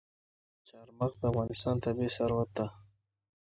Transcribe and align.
چار 0.69 0.87
مغز 0.97 1.15
د 1.19 1.23
افغانستان 1.31 1.75
طبعي 1.85 2.09
ثروت 2.17 2.49
دی. 2.57 2.67